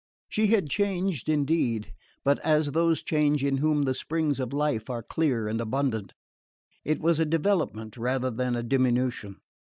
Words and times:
She 0.29 0.47
had 0.47 0.67
changed, 0.67 1.29
indeed, 1.29 1.93
but 2.25 2.39
as 2.39 2.71
those 2.71 3.03
change 3.03 3.43
in 3.43 3.57
whom 3.57 3.83
the 3.83 3.93
springs 3.93 4.39
of 4.39 4.51
life 4.51 4.89
are 4.89 5.03
clear 5.03 5.47
and 5.47 5.61
abundant: 5.61 6.15
it 6.83 6.99
was 6.99 7.19
a 7.19 7.23
development 7.25 7.97
rather 7.97 8.31
than 8.31 8.55
a 8.55 8.63
diminution. 8.63 9.35